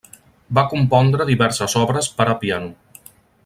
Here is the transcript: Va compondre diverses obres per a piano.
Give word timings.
Va 0.59 0.63
compondre 0.71 1.27
diverses 1.31 1.77
obres 1.83 2.11
per 2.21 2.29
a 2.33 2.37
piano. 2.47 2.75